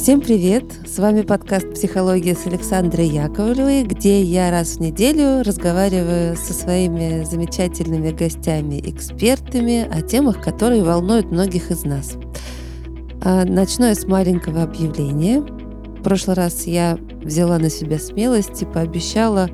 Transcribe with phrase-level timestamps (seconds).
[0.00, 0.64] Всем привет!
[0.86, 7.22] С вами подкаст «Психология» с Александрой Яковлевой, где я раз в неделю разговариваю со своими
[7.24, 12.14] замечательными гостями-экспертами о темах, которые волнуют многих из нас.
[13.20, 15.40] А, начну я с маленького объявления.
[15.40, 19.50] В прошлый раз я взяла на себя смелость и пообещала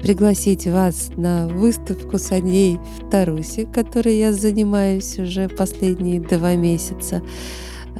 [0.00, 7.22] пригласить вас на выставку саней в Тарусе, которой я занимаюсь уже последние два месяца.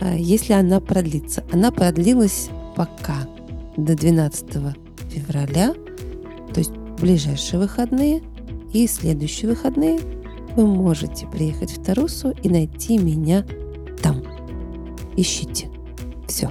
[0.01, 1.45] А, если она продлится.
[1.53, 3.29] Она продлилась пока
[3.77, 4.47] до 12
[5.09, 5.75] февраля,
[6.53, 8.23] то есть ближайшие выходные
[8.73, 10.01] и следующие выходные
[10.57, 13.45] вы можете приехать в Тарусу и найти меня
[14.03, 14.23] там.
[15.17, 15.69] Ищите.
[16.27, 16.51] Все.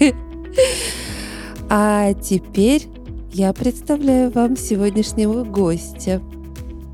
[1.70, 2.88] А теперь
[3.30, 6.22] я представляю вам сегодняшнего гостя.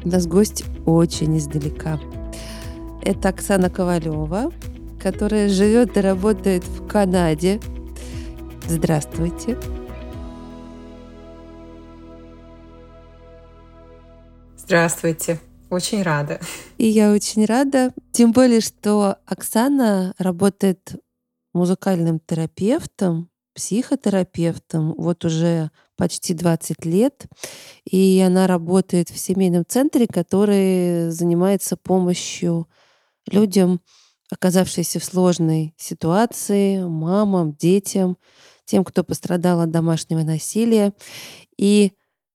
[0.05, 2.01] У нас гость очень издалека.
[3.01, 4.51] Это Оксана Ковалева,
[5.05, 7.61] которая живет и работает в Канаде.
[8.67, 9.59] Здравствуйте.
[14.56, 15.41] Здравствуйте.
[15.69, 16.41] Очень рада.
[16.78, 17.93] И я очень рада.
[18.12, 20.95] Тем более, что Оксана работает
[21.53, 27.27] музыкальным терапевтом, психотерапевтом вот уже почти 20 лет.
[27.84, 32.67] И она работает в семейном центре, который занимается помощью
[33.31, 33.83] людям,
[34.30, 38.17] оказавшиеся в сложной ситуации, мамам, детям,
[38.64, 40.92] тем, кто пострадал от домашнего насилия.
[41.58, 41.92] И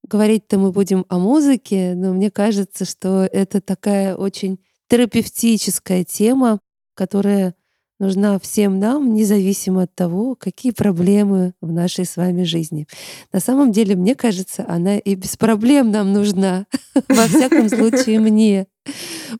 [0.08, 4.60] говорить-то мы будем о музыке, но мне кажется, что это такая очень
[4.90, 6.60] терапевтическая тема,
[6.96, 7.56] которая
[8.00, 12.88] нужна всем нам, независимо от того, какие проблемы в нашей с вами жизни.
[13.32, 16.66] На самом деле, мне кажется, она и без проблем нам нужна.
[17.10, 18.68] Во всяком случае, мне.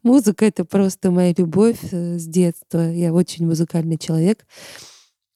[0.04, 2.92] Музыка— это просто моя любовь э, с детства.
[2.92, 4.46] Я очень музыкальный человек.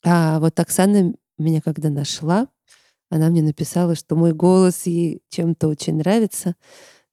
[0.06, 2.48] А вот Оксана меня когда нашла,
[3.10, 6.56] она мне написала, что мой голос ей чем-то очень нравится.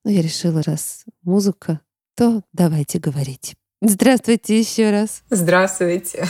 [0.03, 1.81] Ну, я решила, раз музыка,
[2.15, 3.55] то давайте говорить.
[3.83, 5.23] Здравствуйте еще раз.
[5.31, 6.27] Здравствуйте.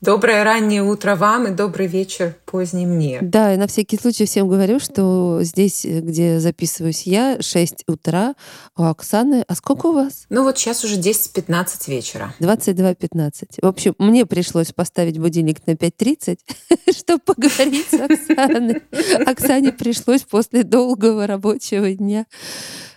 [0.00, 3.18] Доброе раннее утро вам и добрый вечер поздний мне.
[3.20, 8.34] Да, и на всякий случай всем говорю, что здесь, где записываюсь я, 6 утра,
[8.78, 9.44] у Оксаны...
[9.46, 10.26] А сколько у вас?
[10.30, 12.32] Ну вот сейчас уже 10-15 вечера.
[12.38, 13.58] 22.15.
[13.60, 16.38] В общем, мне пришлось поставить будильник на 5.30,
[16.96, 18.82] чтобы поговорить с Оксаной.
[19.26, 22.24] Оксане пришлось после долгого рабочего дня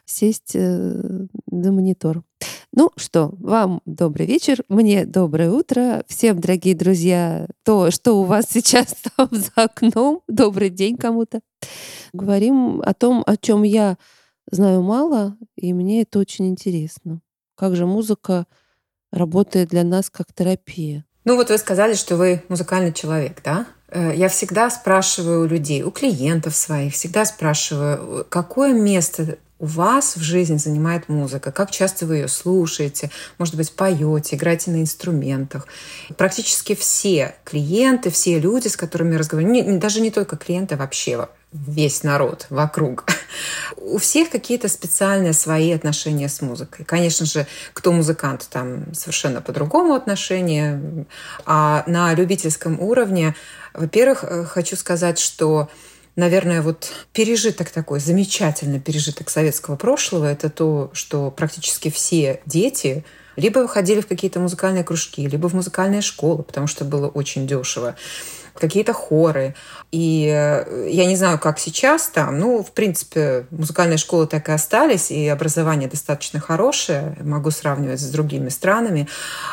[0.05, 2.23] сесть э, на монитор.
[2.71, 8.45] Ну что, вам добрый вечер, мне доброе утро, всем, дорогие друзья, то, что у вас
[8.49, 11.41] сейчас там за окном, добрый день кому-то.
[12.13, 13.97] Говорим о том, о чем я
[14.51, 17.21] знаю мало, и мне это очень интересно.
[17.55, 18.47] Как же музыка
[19.11, 21.05] работает для нас как терапия?
[21.25, 23.67] Ну вот вы сказали, что вы музыкальный человек, да?
[23.87, 30.17] Э, я всегда спрашиваю у людей, у клиентов своих, всегда спрашиваю, какое место у вас
[30.17, 31.53] в жизни занимает музыка?
[31.53, 33.09] Как часто вы ее слушаете?
[33.37, 35.67] Может быть, поете, играете на инструментах?
[36.17, 40.77] Практически все клиенты, все люди, с которыми я разговариваю, не, даже не только клиенты, а
[40.77, 43.05] вообще весь народ вокруг.
[43.77, 46.83] У всех какие-то специальные свои отношения с музыкой.
[46.83, 51.05] Конечно же, кто музыкант, там совершенно по-другому отношения.
[51.45, 53.33] А на любительском уровне,
[53.73, 55.69] во-первых, э, хочу сказать, что
[56.15, 63.03] наверное, вот пережиток такой, замечательный пережиток советского прошлого, это то, что практически все дети
[63.35, 67.95] либо ходили в какие-то музыкальные кружки, либо в музыкальные школы, потому что было очень дешево
[68.53, 69.55] какие-то хоры.
[69.91, 72.39] И э, я не знаю, как сейчас там.
[72.39, 77.17] Ну, в принципе, музыкальные школы так и остались, и образование достаточно хорошее.
[77.21, 79.07] Могу сравнивать с другими странами.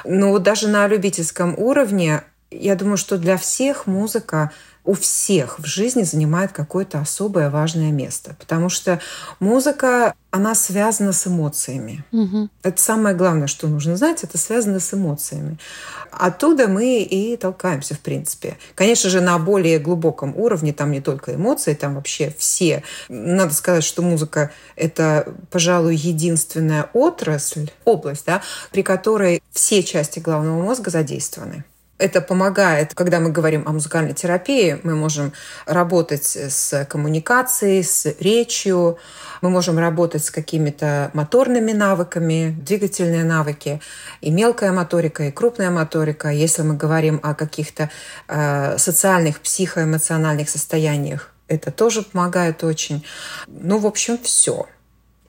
[0.05, 4.51] Но даже на любительском уровне, я думаю, что для всех музыка
[4.91, 9.01] у всех в жизни занимает какое-то особое важное место, потому что
[9.39, 12.05] музыка, она связана с эмоциями.
[12.11, 12.49] Угу.
[12.65, 15.59] Это самое главное, что нужно знать, это связано с эмоциями.
[16.11, 18.59] Оттуда мы и толкаемся, в принципе.
[18.75, 22.83] Конечно же, на более глубоком уровне, там не только эмоции, там вообще все.
[23.09, 30.61] Надо сказать, что музыка— это, пожалуй, единственная отрасль, область, да, при которой все части головного
[30.61, 31.65] мозга задействованы.
[32.01, 35.33] Это помогает, когда мы говорим о музыкальной терапии, мы можем
[35.67, 38.99] работать с коммуникацией, с речью,
[39.43, 43.83] мы можем работать с какими-то моторными навыками, двигательные навыки,
[44.23, 46.31] и мелкая моторика, и крупная моторика.
[46.31, 47.91] Если мы говорим о каких-то
[48.29, 53.05] э, социальных, психоэмоциональных состояниях, это тоже помогает очень.
[53.47, 54.67] Ну, в общем, все.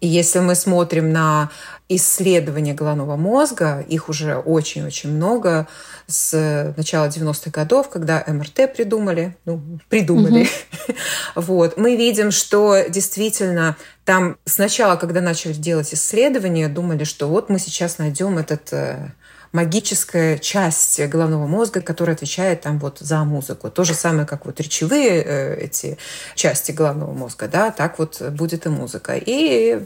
[0.01, 1.51] И если мы смотрим на
[1.87, 5.67] исследования головного мозга, их уже очень-очень много
[6.07, 10.41] с начала 90-х годов, когда МРТ придумали, ну, придумали.
[10.41, 10.95] Угу.
[11.35, 17.59] вот, мы видим, что действительно там сначала, когда начали делать исследования, думали, что вот мы
[17.59, 19.11] сейчас найдем этот э,
[19.51, 23.69] магическая часть головного мозга, которая отвечает там вот за музыку.
[23.69, 25.97] То же самое, как вот речевые э, эти
[26.35, 29.13] части головного мозга, да, так вот будет и музыка.
[29.15, 29.79] И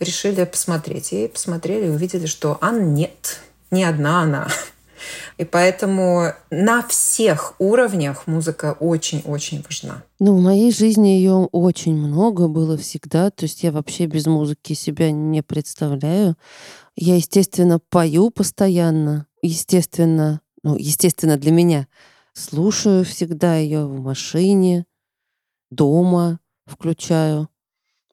[0.00, 1.12] решили посмотреть.
[1.12, 3.40] И посмотрели увидели, что а нет,
[3.70, 4.48] не одна она.
[5.38, 10.02] И поэтому на всех уровнях музыка очень-очень важна.
[10.18, 13.30] Ну, в моей жизни ее очень много было всегда.
[13.30, 16.36] То есть я вообще без музыки себя не представляю.
[16.96, 19.26] Я, естественно, пою постоянно.
[19.42, 21.88] Естественно, ну, естественно, для меня.
[22.34, 24.86] Слушаю всегда ее в машине,
[25.70, 27.48] дома включаю.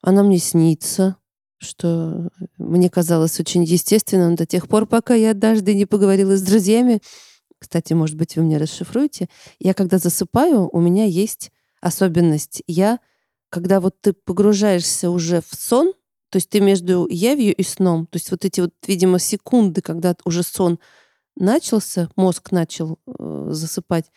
[0.02, 1.18] Она мне снится,
[1.60, 7.02] что мне казалось очень естественным до тех пор, пока я однажды не поговорила с друзьями.
[7.60, 9.28] Кстати, может быть, вы мне расшифруете.
[9.60, 11.52] Я когда засыпаю, у меня есть
[11.82, 12.64] особенность.
[12.68, 13.00] Я,
[13.50, 15.94] когда вот ты погружаешься уже в сон,
[16.30, 20.16] то есть ты между явью и сном, то есть вот эти вот, видимо, секунды, когда
[20.26, 20.80] уже сон
[21.36, 24.12] начался, мозг начал э, засыпать,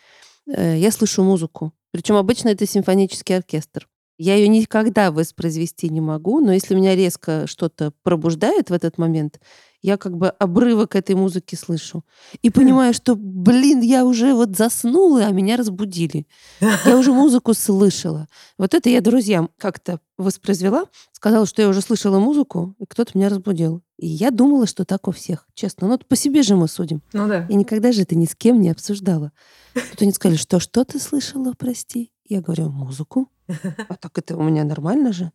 [0.47, 1.73] э, я слышу музыку.
[1.91, 3.89] Причем обычно это симфонический оркестр.
[4.25, 9.41] Я ее никогда воспроизвести не могу, но если меня резко что-то пробуждает в этот момент,
[9.83, 12.05] я как бы обрывок этой музыки слышу.
[12.41, 12.53] И хм.
[12.53, 16.29] понимаю, что, блин, я уже вот заснула, а меня разбудили.
[16.61, 18.29] Я уже музыку слышала.
[18.59, 23.29] Вот это я друзьям как-то воспроизвела, сказала, что я уже слышала музыку, и кто-то меня
[23.29, 23.83] разбудил.
[23.99, 25.89] И я думала, что так у всех, честно.
[25.89, 27.03] Ну, по себе же мы судим.
[27.13, 27.49] Ну да.
[27.49, 29.33] И никогда же это ни с кем не обсуждала.
[29.75, 32.13] Тут они сказали, что что ты слышала, прости?
[32.33, 33.29] Я говорю, музыку.
[33.47, 35.33] А так это у меня нормально же.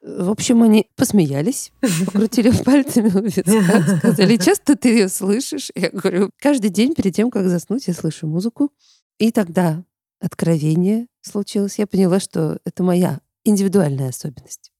[0.00, 1.72] В общем, они посмеялись,
[2.06, 5.70] покрутили пальцами у виска, сказали, часто ты ее слышишь?
[5.74, 8.72] Я говорю, каждый день перед тем, как заснуть, я слышу музыку.
[9.18, 9.84] И тогда
[10.20, 11.78] откровение случилось.
[11.78, 14.72] Я поняла, что это моя индивидуальная особенность.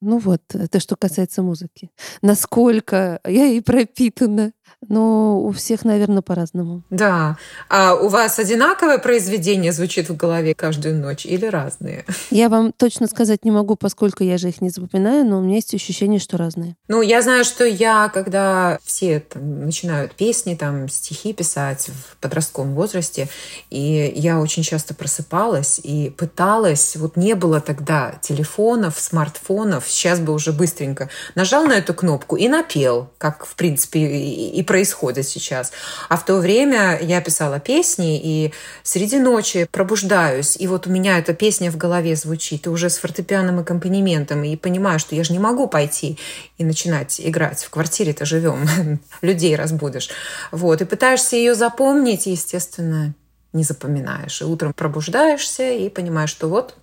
[0.00, 1.90] Ну вот, это что касается музыки.
[2.22, 4.52] Насколько я и пропитана
[4.88, 6.82] но у всех, наверное, по-разному.
[6.90, 7.36] Да.
[7.68, 12.04] А у вас одинаковое произведение звучит в голове каждую ночь или разные?
[12.30, 15.56] Я вам точно сказать не могу, поскольку я же их не запоминаю, но у меня
[15.56, 16.76] есть ощущение, что разные.
[16.88, 22.74] Ну, я знаю, что я, когда все там, начинают песни, там, стихи писать в подростковом
[22.74, 23.28] возрасте,
[23.70, 30.32] и я очень часто просыпалась и пыталась, вот не было тогда телефонов, смартфонов, сейчас бы
[30.32, 35.72] уже быстренько нажал на эту кнопку и напел, как, в принципе, и происходит сейчас.
[36.08, 38.52] А в то время я писала песни, и
[38.82, 42.98] среди ночи пробуждаюсь, и вот у меня эта песня в голове звучит, и уже с
[42.98, 46.18] фортепианным аккомпанементом, и понимаю, что я же не могу пойти
[46.58, 47.62] и начинать играть.
[47.64, 48.68] В квартире-то живем,
[49.22, 50.10] людей разбудишь.
[50.50, 53.14] Вот, и пытаешься ее запомнить, естественно,
[53.56, 54.42] не запоминаешь.
[54.42, 56.76] И утром пробуждаешься и понимаешь, что вот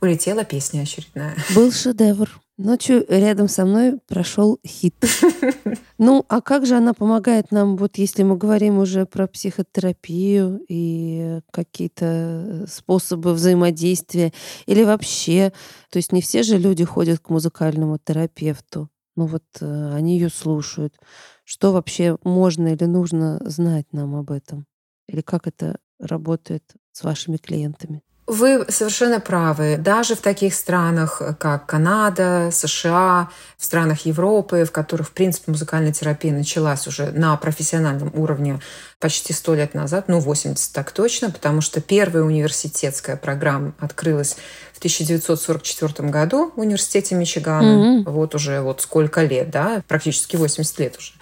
[0.00, 1.34] улетела песня очередная.
[1.54, 2.30] Был шедевр.
[2.62, 4.94] Ночью рядом со мной прошел хит.
[6.02, 11.40] Ну, а как же она помогает нам, вот если мы говорим уже про психотерапию и
[11.50, 14.32] какие-то способы взаимодействия
[14.64, 15.52] или вообще,
[15.90, 18.88] то есть не все же люди ходят к музыкальному терапевту.
[19.14, 20.94] Ну вот э, они ее слушают.
[21.44, 24.66] Что вообще можно или нужно знать нам об этом?
[25.06, 28.02] Или как это работает с вашими клиентами?
[28.30, 29.76] Вы совершенно правы.
[29.76, 35.92] Даже в таких странах, как Канада, США, в странах Европы, в которых, в принципе, музыкальная
[35.92, 38.60] терапия началась уже на профессиональном уровне
[39.00, 44.36] почти сто лет назад, ну, 80 так точно, потому что первая университетская программа открылась
[44.74, 47.64] в 1944 году в университете Мичигана.
[48.04, 48.10] Mm-hmm.
[48.12, 51.14] Вот уже вот сколько лет, да, практически 80 лет уже.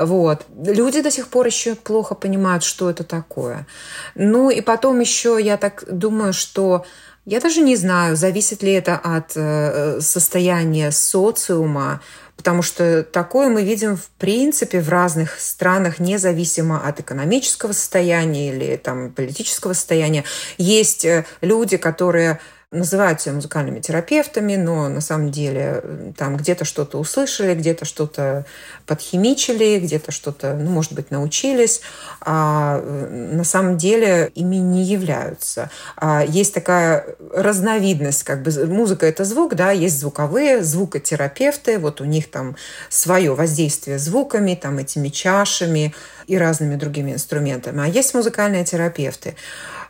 [0.00, 0.46] Вот.
[0.56, 3.66] Люди до сих пор еще плохо понимают, что это такое.
[4.14, 6.84] Ну и потом еще я так думаю, что
[7.26, 12.00] я даже не знаю, зависит ли это от э, состояния социума,
[12.36, 18.76] потому что такое мы видим в принципе в разных странах, независимо от экономического состояния или
[18.76, 20.24] там, политического состояния.
[20.56, 22.40] Есть э, люди, которые
[22.72, 25.82] называют себя музыкальными терапевтами, но на самом деле
[26.16, 28.46] там где-то что-то услышали, где-то что-то
[28.86, 31.80] подхимичили, где-то что-то, ну, может быть, научились,
[32.20, 35.68] а э, на самом деле ими не являются.
[35.96, 42.04] А есть такая разновидность, как бы музыка— это звук, да, есть звуковые, звукотерапевты, вот у
[42.04, 42.54] них там
[42.88, 45.92] свое воздействие звуками, там этими чашами
[46.28, 47.82] и разными другими инструментами.
[47.82, 49.34] А есть музыкальные терапевты.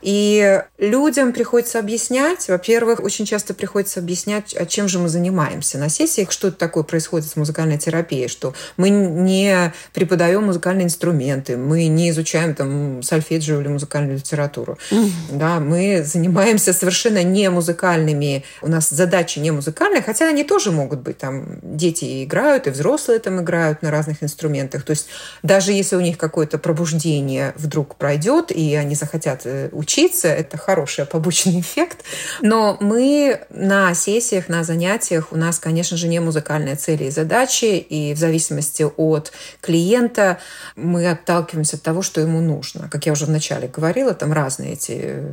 [0.02, 5.88] И людям приходится объяснять, во-первых, очень часто приходится объяснять, а чем же мы занимаемся на
[5.88, 12.10] сессиях, что такое происходит с музыкальной терапией, что мы не преподаем музыкальные инструменты, мы не
[12.10, 14.78] изучаем там сольфеджио или музыкальную литературу.
[14.90, 15.10] Mm.
[15.32, 21.00] Да, мы занимаемся совершенно не музыкальными, у нас задачи не музыкальные, хотя они тоже могут
[21.00, 24.82] быть, там дети играют, и взрослые там играют на разных инструментах.
[24.82, 25.08] То есть
[25.42, 30.56] даже если у них какое-то пробуждение вдруг пройдет, и они захотят учиться, э, учиться, это
[30.56, 32.04] хороший побочный эффект.
[32.42, 37.78] Но мы на сессиях, на занятиях, у нас, конечно же, не музыкальные цели и задачи,
[37.78, 40.38] и в зависимости от клиента
[40.76, 42.88] мы отталкиваемся от того, что ему нужно.
[42.88, 45.24] Как я уже вначале говорила, там разные эти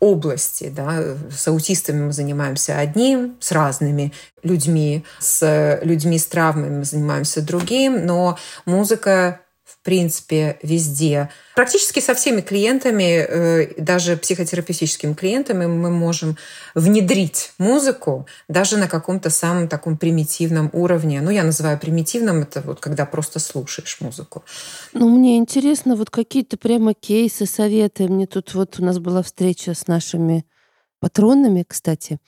[0.00, 0.72] области.
[0.74, 1.16] Да.
[1.30, 8.04] С аутистами мы занимаемся одним, с разными людьми, с людьми с травмами мы занимаемся другим,
[8.04, 9.40] но музыка
[9.82, 11.28] принципе, везде.
[11.54, 16.36] Практически со всеми клиентами, э, даже психотерапевтическими клиентами, мы можем
[16.74, 21.20] внедрить музыку даже на каком-то самом таком примитивном уровне.
[21.20, 24.44] Ну, я называю примитивным, это вот когда просто слушаешь музыку.
[24.92, 28.08] Ну, мне интересно, вот какие-то прямо кейсы, советы.
[28.08, 30.44] Мне тут вот у нас была встреча с нашими
[31.00, 32.18] патронами, кстати.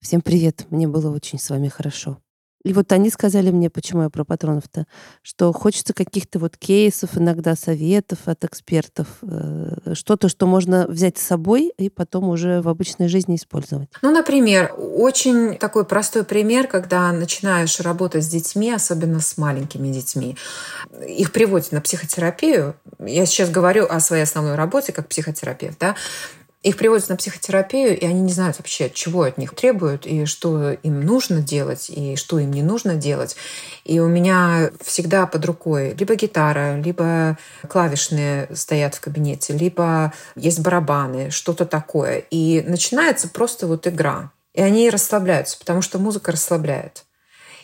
[0.00, 2.18] Всем привет, мне было очень с вами хорошо.
[2.64, 4.86] И вот они сказали мне, почему я про патронов-то,
[5.22, 11.22] что хочется каких-то вот кейсов, иногда советов от экспертов, э, что-то, что можно взять с
[11.22, 13.88] собой и потом уже в обычной жизни использовать.
[14.02, 20.36] Ну, например, очень такой простой пример, когда начинаешь работать с детьми, особенно с маленькими детьми.
[21.06, 22.74] Их приводят на психотерапию.
[22.98, 25.78] Я сейчас говорю о своей основной работе как психотерапевт.
[25.78, 25.96] Да?
[26.62, 30.70] Их приводят на психотерапию, и они не знают вообще, чего от них требуют, и что
[30.70, 33.36] им нужно делать, и что им не нужно делать.
[33.84, 37.36] И у меня всегда под рукой либо гитара, либо
[37.68, 42.18] клавишные стоят в кабинете, либо есть барабаны, что-то такое.
[42.30, 44.30] И начинается просто вот игра.
[44.54, 47.04] И они расслабляются, потому что музыка расслабляет.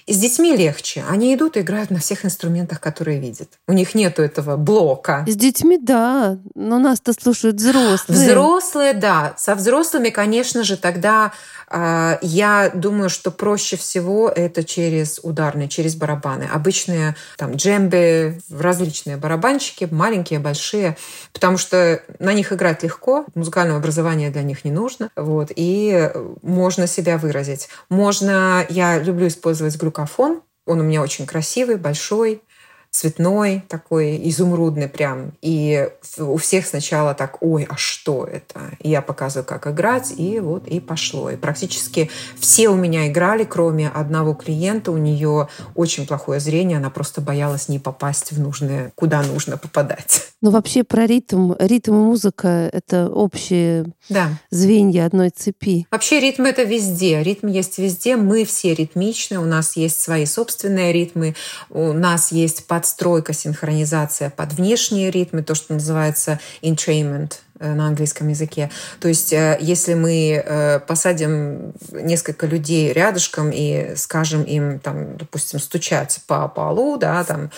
[0.09, 1.05] С детьми легче.
[1.09, 3.51] Они идут и играют на всех инструментах, которые видят.
[3.67, 5.25] У них нету этого блока.
[5.27, 6.39] С детьми, да.
[6.55, 8.19] Но нас-то слушают взрослые.
[8.19, 9.35] Взрослые, да.
[9.37, 11.33] Со взрослыми, конечно же, тогда
[11.71, 16.49] а, я думаю, что проще всего это через ударные, через барабаны.
[16.53, 20.97] Обычные там джембы, различные барабанчики, маленькие, большие,
[21.33, 26.11] потому что на них играть легко, музыкального образования для них не нужно, вот, и
[26.43, 27.69] можно себя выразить.
[27.91, 32.43] Можно, я люблю использовать глюкофон, он у меня очень красивый, большой,
[32.91, 35.33] цветной, такой изумрудный прям.
[35.43, 38.61] И у всех сначала так, ой, а что это?
[38.81, 41.31] И я показываю, как играть, и вот и пошло.
[41.31, 44.91] И практически все у меня играли, кроме одного клиента.
[44.91, 50.29] У нее очень плохое зрение, она просто боялась не попасть в нужное, куда нужно попадать.
[50.41, 51.55] Ну вообще про ритм.
[51.59, 54.39] Ритм и музыка— это общие да.
[54.51, 55.87] звенья одной цепи.
[55.91, 57.23] Вообще ритм— это везде.
[57.25, 58.17] Ритм есть везде.
[58.17, 61.35] Мы все ритмичны, у нас есть свои собственные ритмы,
[61.71, 68.29] у нас есть подстройка, синхронизация под внешние ритмы, то, что называется entrainment э, на английском
[68.29, 68.71] языке.
[69.01, 75.59] То есть, э, если мы э, посадим несколько людей рядышком и скажем им, там, допустим,
[75.59, 77.51] стучать по полу, да, там,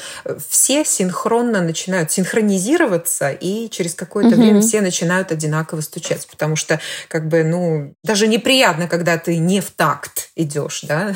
[0.49, 4.41] все синхронно начинают синхронизироваться, и через какое-то угу.
[4.41, 9.61] время все начинают одинаково стучать, потому что, как бы, ну, даже неприятно, когда ты не
[9.61, 11.15] в такт идешь, да,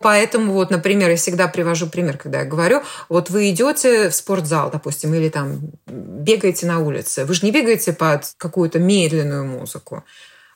[0.00, 4.70] Поэтому вот, например, я всегда привожу пример, когда я говорю, вот вы идете в спортзал,
[4.70, 7.24] допустим, или там бегаете на улице.
[7.24, 10.04] Вы же не бегаете под какую-то медленную музыку.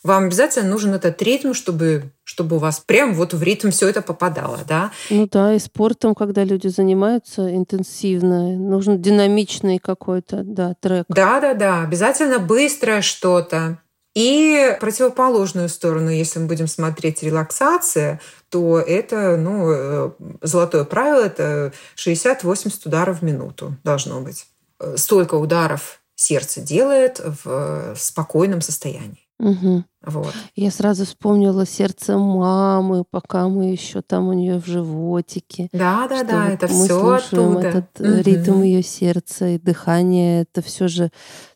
[0.02, 4.02] Вам обязательно нужен этот ритм, чтобы, чтобы у вас прям вот в ритм все это
[4.02, 4.90] попадало, да?
[5.10, 11.04] Ну да, и спортом, когда люди занимаются интенсивно, нужен динамичный какой-то, да, трек.
[11.08, 13.78] Да-да-да, обязательно быстрое что-то.
[14.14, 20.10] И противоположную сторону, если мы будем смотреть релаксация, то это, ну, э,
[20.42, 24.46] золотое правило, это 60-80 ударов в минуту должно быть.
[24.78, 29.21] Э, столько ударов сердце делает в спокойном состоянии.
[29.42, 29.84] Угу.
[30.04, 30.32] Вот.
[30.54, 35.68] Я сразу вспомнила сердце мамы, пока мы еще там у нее в животике.
[35.72, 37.68] Да, да, да, вот это все оттуда.
[37.68, 38.22] Этот угу.
[38.22, 41.10] ритм ее сердца и дыхание, это все же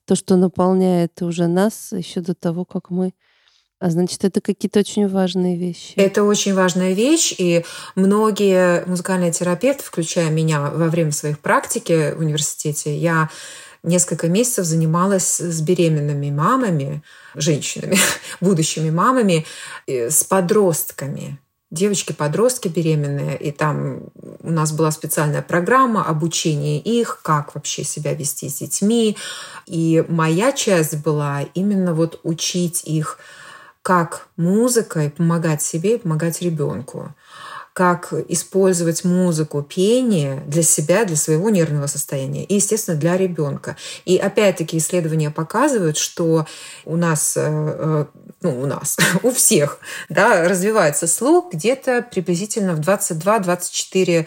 [0.04, 3.12] то, что наполняет уже нас еще до того, как мы
[3.78, 5.92] а значит, это какие-то очень важные вещи.
[5.96, 7.62] Это очень важная вещь, и
[7.94, 13.28] многие музыкальные терапевты, включая меня во время своих практики в университете, я
[13.86, 17.02] несколько месяцев занималась с беременными мамами,
[17.34, 17.96] женщинами,
[18.40, 19.46] будущими мамами,
[19.86, 21.38] с подростками.
[21.70, 24.00] девочки-подростки беременные, и там
[24.42, 29.16] у нас была специальная программа обучения их, как вообще себя вести с детьми.
[29.66, 33.18] И моя часть была именно вот учить их,
[33.82, 37.14] как музыкой помогать себе и помогать ребенку
[37.76, 43.76] как использовать музыку, пение для себя, для своего нервного состояния и, естественно, для ребенка.
[44.06, 46.46] И опять-таки исследования показывают, что
[46.86, 48.04] у нас, э, э,
[48.40, 54.26] ну, у нас, у всех, да, развивается слух где-то приблизительно в 22-24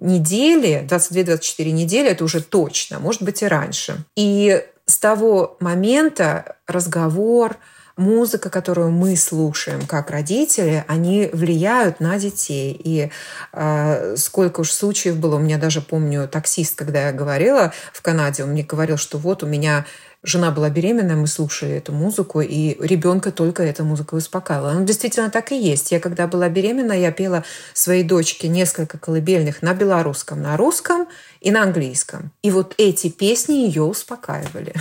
[0.00, 4.04] недели, 22-24 недели, это уже точно, может быть и раньше.
[4.16, 7.58] И с того момента разговор,
[7.98, 12.80] музыка, которую мы слушаем как родители, они влияют на детей.
[12.82, 13.10] И
[13.52, 18.44] э, сколько уж случаев было, у меня даже помню таксист, когда я говорила в Канаде,
[18.44, 19.84] он мне говорил, что вот у меня
[20.22, 24.72] жена была беременная, мы слушали эту музыку, и ребенка только эта музыка успокаивала.
[24.72, 25.92] Ну, действительно так и есть.
[25.92, 31.08] Я когда была беременна, я пела своей дочке несколько колыбельных на белорусском, на русском
[31.40, 32.32] и на английском.
[32.42, 34.74] И вот эти песни ее успокаивали.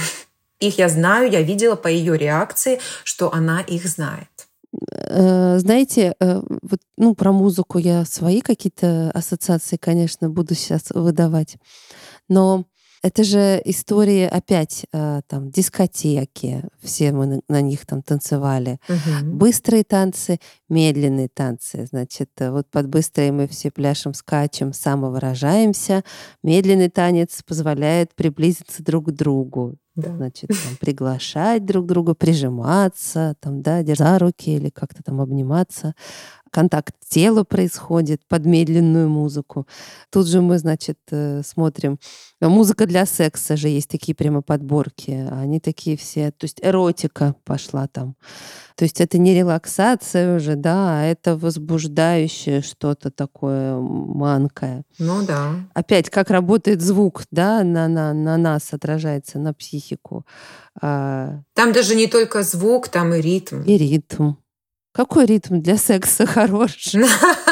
[0.60, 4.28] Их я знаю, я видела по ее реакции, что она их знает.
[4.92, 11.58] Э, знаете, э, вот, ну, про музыку я свои какие-то ассоциации, конечно, буду сейчас выдавать.
[12.28, 12.66] Но
[13.04, 18.80] это же истории опять э, там дискотеки, все мы на, на них там танцевали.
[18.90, 19.36] Угу.
[19.36, 21.86] Быстрые танцы, медленные танцы.
[21.86, 26.04] Значит, вот под быстрые мы все пляшем, скачем, самовыражаемся.
[26.44, 29.78] Медленный танец позволяет приблизиться друг к другу.
[29.98, 30.16] Да.
[30.16, 35.96] Значит, там, приглашать друг друга, прижиматься, там, да, за руки или как-то там обниматься.
[36.52, 39.68] Контакт тела происходит под медленную музыку.
[40.12, 42.00] Тут же мы, значит, э, смотрим.
[42.42, 45.28] Музыка для секса же есть такие прямо подборки.
[45.32, 46.32] Они такие все.
[46.32, 48.16] То есть эротика пошла там.
[48.76, 54.84] То есть это не релаксация уже, да, а это возбуждающее что-то такое манкое.
[55.00, 55.56] Ну да.
[55.74, 60.26] Опять, как работает звук, да, на, на, на нас отражается, на психику.
[60.80, 63.62] А там даже не только звук, там и ритм.
[63.64, 64.34] И ритм.
[64.98, 66.96] Какой ритм для секса хорош?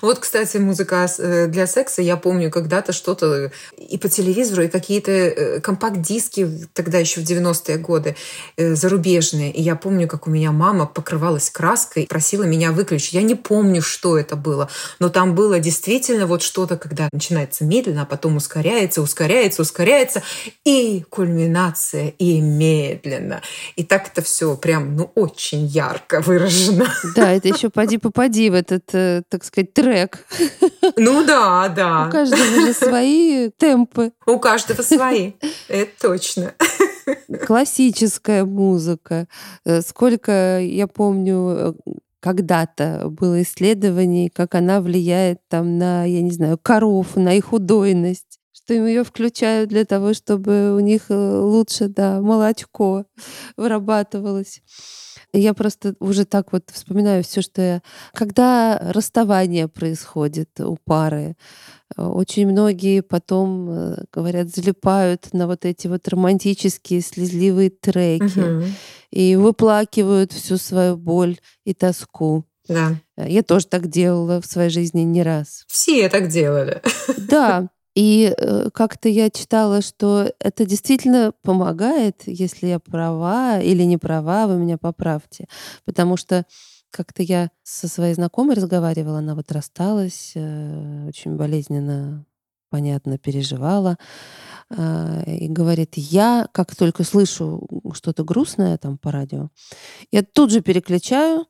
[0.00, 2.02] Вот, кстати, музыка э, для секса.
[2.02, 7.78] Я помню когда-то что-то и по телевизору, и какие-то э, компакт-диски тогда еще в 90-е
[7.78, 8.16] годы
[8.56, 9.52] э, зарубежные.
[9.52, 13.12] И я помню, как у меня мама покрывалась краской, просила меня выключить.
[13.12, 18.02] Я не помню, что это было, но там было действительно вот что-то, когда начинается медленно,
[18.02, 20.22] а потом ускоряется, ускоряется, ускоряется,
[20.64, 23.42] и кульминация, и медленно.
[23.76, 26.92] И так это все прям, ну, очень ярко выражено.
[27.16, 30.26] Да, это еще поди попади в этот, так сказать, трек.
[30.96, 32.06] Ну да, да.
[32.08, 34.12] У каждого же свои темпы.
[34.26, 35.32] У каждого свои,
[35.68, 36.54] это точно.
[37.46, 39.26] Классическая музыка.
[39.64, 41.72] Э, сколько, я помню, э,
[42.20, 48.38] когда-то было исследований, как она влияет там на, я не знаю, коров, на их удойность
[48.62, 53.06] что им ее включают для того, чтобы у них лучше, да, молочко
[53.56, 54.62] вырабатывалось.
[55.32, 57.82] Я просто уже так вот вспоминаю все, что я...
[58.12, 61.36] Когда расставание происходит у пары,
[61.96, 68.64] э, очень многие потом, э, говорят, залипают на вот эти вот романтические слезливые треки угу.
[69.10, 72.44] и выплакивают всю свою боль и тоску.
[72.68, 72.96] Да.
[73.16, 75.64] Э, я тоже так делала в своей жизни не раз.
[75.66, 76.82] Все так делали.
[77.16, 83.98] Да, и э, как-то я читала, что это действительно помогает, если я права или не
[83.98, 85.46] права, вы меня поправьте.
[85.84, 86.46] Потому что
[86.90, 92.24] как-то я со своей знакомой разговаривала, она вот рассталась, э, очень болезненно,
[92.70, 93.98] понятно, переживала.
[94.70, 99.50] Э, и говорит, я как только слышу что-то грустное там по радио,
[100.10, 101.46] я тут же переключаю,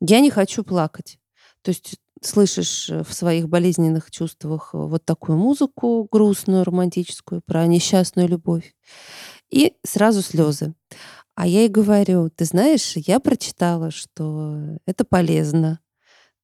[0.00, 1.18] я не хочу плакать.
[1.62, 7.66] То есть слышишь э, в своих болезненных чувствах э, вот такую музыку грустную, романтическую, про
[7.66, 8.74] несчастную любовь,
[9.50, 10.74] и сразу слезы.
[11.34, 15.80] А я ей говорю, ты знаешь, я прочитала, что это полезно.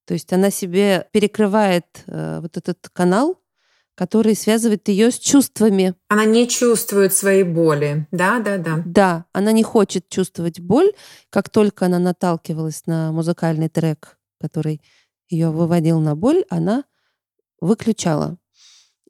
[0.07, 3.39] То есть она себе перекрывает э, вот этот канал,
[3.95, 5.95] который связывает ее с чувствами.
[6.09, 8.07] Она не чувствует своей боли.
[8.13, 8.83] Да, да, да.
[8.87, 10.93] Да, она не хочет чувствовать боль.
[11.31, 14.81] Как только она наталкивалась на музыкальный трек, который
[15.29, 16.85] ее выводил на боль, она
[17.61, 18.39] выключала.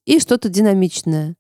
[0.04, 1.36] И что-то динамичное.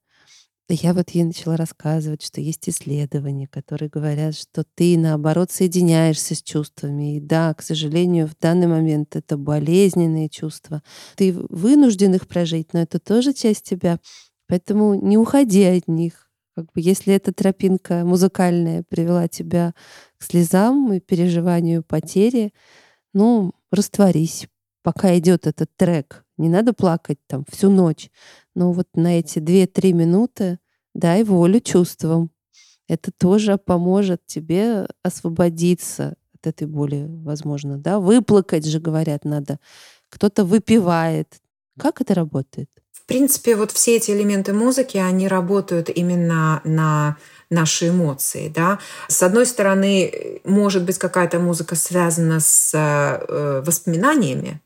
[0.70, 6.42] Я вот ей начала рассказывать, что есть исследования, которые говорят, что ты, наоборот, соединяешься с
[6.42, 7.16] чувствами.
[7.16, 10.82] И да, к сожалению, в данный момент это болезненные чувства.
[11.16, 13.98] Ты вынужден их прожить, но это тоже часть тебя.
[14.46, 16.28] Поэтому не уходи от них.
[16.54, 19.74] Как бы, если эта тропинка музыкальная привела тебя
[20.18, 22.52] к слезам и переживанию потери,
[23.14, 24.48] ну, растворись,
[24.88, 26.24] пока идет этот трек.
[26.38, 28.10] Не надо плакать там всю ночь.
[28.54, 30.58] Но вот на эти 2-3 минуты
[30.94, 32.30] дай волю чувствам.
[32.88, 37.98] Это тоже поможет тебе освободиться от этой боли, возможно, да?
[37.98, 39.58] Выплакать же, говорят, надо.
[40.08, 41.34] Кто-то выпивает.
[41.78, 42.70] Как это работает?
[42.90, 47.18] В принципе, вот все эти элементы музыки, они работают именно на
[47.50, 48.48] наши эмоции.
[48.48, 48.78] Да?
[49.08, 54.62] С одной стороны, может быть какая-то музыка связана с э, воспоминаниями,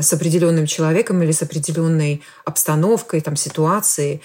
[0.00, 4.22] с определенным человеком или с определенной обстановкой, там, ситуацией.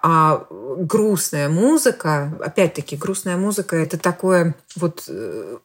[0.00, 5.58] А грустная музыка, опять-таки, грустная музыка это такое вот э,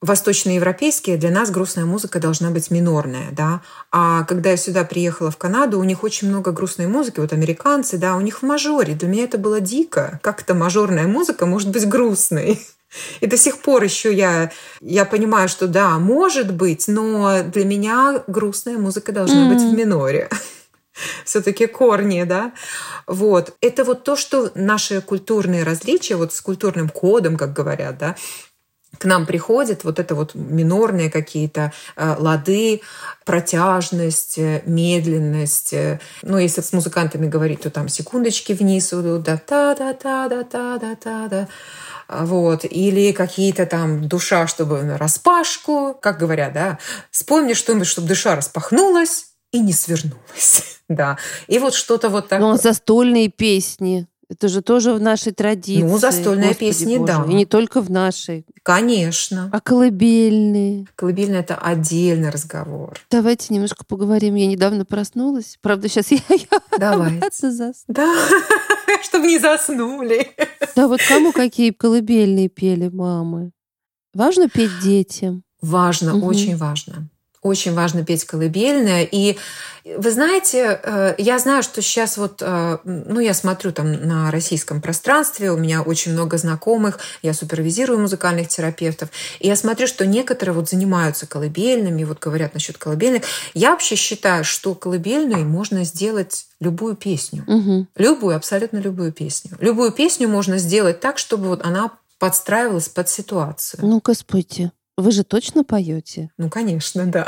[0.00, 3.60] восточноевропейские, для нас грустная музыка должна быть минорная, да.
[3.90, 7.98] А когда я сюда приехала в Канаду, у них очень много грустной музыки, вот американцы,
[7.98, 8.94] да, у них в мажоре.
[8.94, 10.20] Для меня это было дико.
[10.22, 12.60] Как это мажорная музыка может быть грустной?
[13.20, 14.50] И до сих пор еще я,
[14.80, 19.54] я понимаю, что да, может быть, но для меня грустная музыка должна mm-hmm.
[19.54, 20.28] быть в миноре.
[21.24, 22.52] Все-таки корни, да.
[23.06, 23.54] Вот.
[23.60, 28.16] Это вот то, что наши культурные различия, вот с культурным кодом, как говорят, да,
[28.98, 32.82] к нам приходит вот это вот минорные какие-то э, лады,
[33.24, 35.72] протяжность, э, медленность.
[35.72, 40.28] Э, ну, если с музыкантами говорить, то там секундочки вниз идут, да та да та
[40.28, 41.48] да та да та да
[42.10, 46.78] вот, или какие-то там душа, чтобы распашку, как говорят, да,
[47.10, 52.48] вспомни что-нибудь, чтобы душа распахнулась и не свернулась, да, и вот что-то вот такое.
[52.48, 54.06] Ну, застольные песни.
[54.30, 55.82] Это же тоже в нашей традиции.
[55.82, 57.12] Ну, застольные Господи песни, Боже.
[57.12, 57.24] да.
[57.28, 58.46] И не только в нашей.
[58.62, 59.50] Конечно.
[59.52, 60.86] А колыбельные?
[60.94, 62.96] Колыбельные– это отдельный разговор.
[63.10, 64.36] Давайте немножко поговорим.
[64.36, 65.58] Я недавно проснулась.
[65.60, 67.20] Правда, сейчас я, я Давай.
[67.32, 67.72] засну.
[67.88, 68.14] Да,
[69.02, 70.28] чтобы не заснули.
[70.76, 73.50] Да, вот кому какие колыбельные пели мамы?
[74.14, 75.42] Важно петь детям?
[75.60, 76.26] Важно, угу.
[76.26, 77.10] очень важно
[77.42, 79.08] очень важно петь колыбельное.
[79.10, 79.38] И
[79.84, 84.82] вы знаете, э, я знаю, что сейчас вот, э, ну, я смотрю там на российском
[84.82, 90.54] пространстве, у меня очень много знакомых, я супервизирую музыкальных терапевтов, и я смотрю, что некоторые
[90.54, 93.22] вот занимаются колыбельными, вот говорят насчет колыбельных.
[93.54, 97.44] Я вообще считаю, что колыбельной можно сделать любую песню.
[97.46, 97.86] Угу.
[97.96, 99.56] Любую, абсолютно любую песню.
[99.60, 103.80] Любую песню можно сделать так, чтобы вот она подстраивалась под ситуацию.
[103.82, 104.72] Ну-ка, спойте.
[105.00, 106.30] Вы же точно поете?
[106.36, 107.26] Ну, конечно, да.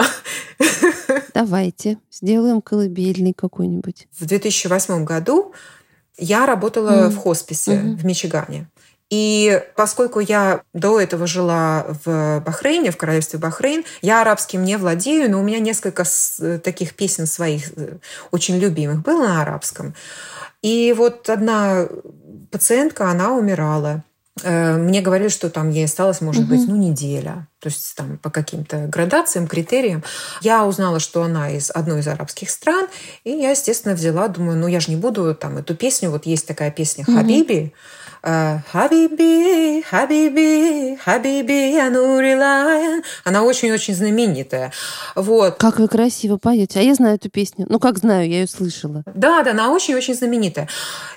[1.34, 4.08] Давайте сделаем колыбельный какой-нибудь.
[4.18, 5.54] В 2008 году
[6.18, 7.08] я работала mm.
[7.08, 7.96] в хосписе mm-hmm.
[7.96, 8.68] в Мичигане.
[9.08, 15.30] И поскольку я до этого жила в Бахрейне, в королевстве Бахрейн, я арабским не владею,
[15.30, 16.04] но у меня несколько
[16.62, 17.96] таких песен своих э,
[18.30, 19.94] очень любимых было на арабском.
[20.62, 21.88] И вот одна
[22.50, 24.04] пациентка, она умирала.
[24.42, 26.50] Э, мне говорили, что там ей осталось, может угу.
[26.54, 27.48] быть, ну, неделя.
[27.60, 30.02] То есть там по каким-то градациям, критериям.
[30.40, 32.86] Я узнала, что она из одной из арабских стран,
[33.24, 36.46] и я, естественно, взяла, думаю, ну, я же не буду там эту песню, вот есть
[36.46, 37.74] такая песня «Хабиби»,
[38.22, 43.02] э, Хабиби, Хабиби, Хабиби, Анурилаян.
[43.24, 44.72] Она очень-очень знаменитая.
[45.14, 45.56] Вот.
[45.58, 46.80] Как вы красиво поете.
[46.80, 47.66] А я знаю эту песню.
[47.68, 49.02] Ну, как знаю, я ее слышала.
[49.14, 50.68] Да, да, она очень-очень знаменитая.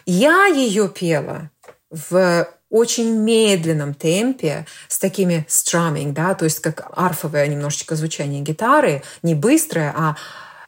[0.05, 1.49] Я ее пела
[1.89, 9.01] в очень медленном темпе, с такими strumming, да, то есть как арфовое немножечко звучание гитары,
[9.23, 10.17] не быстрое, а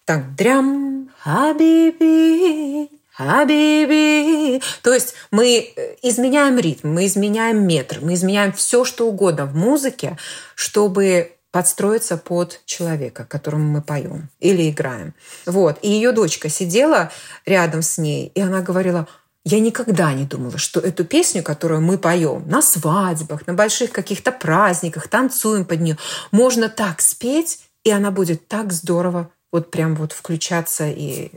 [0.06, 4.62] так дрям, хабиби, Хабиби.
[4.84, 9.56] То есть мы э, изменяем ритм, мы изменяем метр, мы изменяем все, что угодно в
[9.56, 10.18] музыке,
[10.54, 15.16] чтобы подстроиться под человека, которому мы поем или играем.
[15.48, 15.80] Вот.
[15.82, 17.12] И ее дочка сидела
[17.46, 19.08] рядом с ней, и она говорила,
[19.48, 24.34] я никогда не думала, что эту песню, которую мы поем на свадьбах, на больших каких-то
[24.34, 25.98] праздниках, танцуем под нее,
[26.32, 31.32] можно так спеть, и она будет так здорово вот прям вот включаться и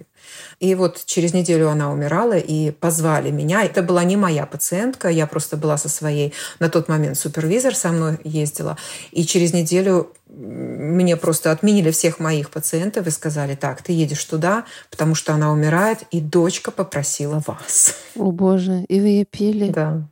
[0.58, 3.64] и вот через неделю она умирала, и позвали меня.
[3.64, 7.90] Это была не моя пациентка, я просто была со своей, на тот момент супервизор со
[7.90, 8.76] мной ездила.
[9.10, 14.64] И через неделю мне просто отменили всех моих пациентов и сказали, так, ты едешь туда,
[14.90, 17.94] потому что она умирает, и дочка попросила вас.
[18.16, 19.70] О боже, и вы ей пели?
[19.70, 20.02] Да,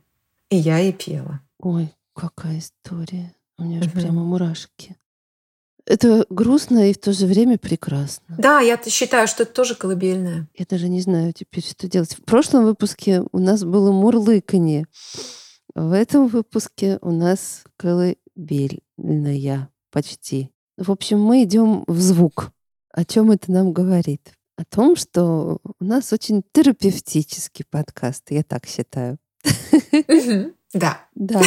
[0.49, 1.39] и я ей пела.
[1.59, 3.33] Ой, какая история.
[3.57, 4.95] У меня же прямо мурашки.
[5.89, 8.35] Это грустно и в то же время прекрасно.
[8.37, 10.47] Да, я считаю, что это тоже колыбельное.
[10.55, 12.13] Я даже не знаю теперь, что делать.
[12.13, 14.85] В прошлом выпуске у нас было мурлыканье.
[15.73, 20.51] В этом выпуске у нас колыбельная почти.
[20.77, 22.51] В общем, мы идем в звук.
[22.93, 24.33] О чем это нам говорит?
[24.57, 29.17] О том, что у нас очень терапевтический подкаст, я так считаю.
[30.71, 31.01] Да.
[31.15, 31.41] Да.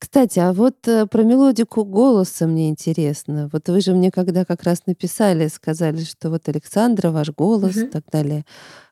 [0.00, 3.50] Кстати, а вот э, про мелодику голоса мне интересно.
[3.52, 7.86] Вот вы же мне когда как раз написали, сказали, что вот Александра, ваш голос и
[7.86, 8.46] так далее.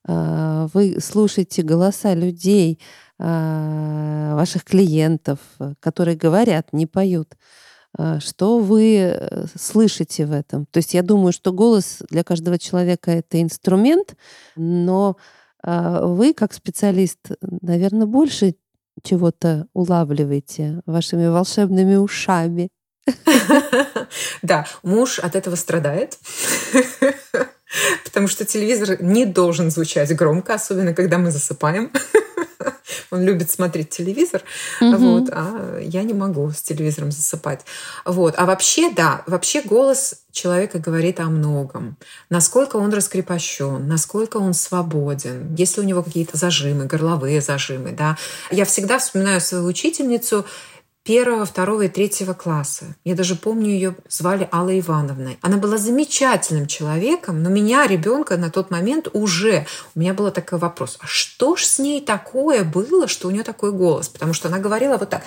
[0.06, 2.78] А, вы слушаете голоса людей,
[3.18, 5.38] а, ваших клиентов,
[5.80, 7.36] которые говорят, не поют.
[7.96, 10.66] А, что вы э, слышите в этом?
[10.66, 14.14] То есть я думаю, что голос для каждого человека это инструмент,
[14.56, 15.16] но
[15.64, 18.54] вы, как специалист, наверное, больше
[19.02, 22.68] чего-то улавливаете вашими волшебными ушами.
[24.42, 26.18] Да, муж от этого страдает,
[28.04, 31.92] потому что телевизор не должен звучать громко, особенно когда мы засыпаем.
[33.10, 34.42] Он любит смотреть телевизор,
[34.80, 34.96] угу.
[34.96, 37.60] вот, а я не могу с телевизором засыпать.
[38.04, 38.34] Вот.
[38.36, 41.96] А вообще, да, вообще голос человека говорит о многом.
[42.30, 47.92] Насколько он раскрепощен, насколько он свободен, если у него какие-то зажимы, горловые зажимы.
[47.92, 48.16] Да.
[48.50, 50.46] Я всегда вспоминаю свою учительницу,
[51.08, 52.94] первого, второго и третьего класса.
[53.02, 55.36] Я даже помню ее звали Алла Ивановна.
[55.40, 60.58] Она была замечательным человеком, но меня, ребенка, на тот момент уже, у меня был такой
[60.58, 64.10] вопрос, а что ж с ней такое было, что у нее такой голос?
[64.10, 65.22] Потому что она говорила вот так,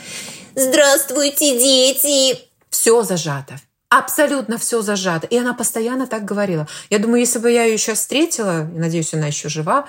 [0.54, 2.38] «Здравствуйте, дети!»
[2.70, 3.60] Все зажато,
[3.92, 5.28] абсолютно все зажато.
[5.28, 6.66] И она постоянно так говорила.
[6.90, 9.86] Я думаю, если бы я ее сейчас встретила, надеюсь, она еще жива,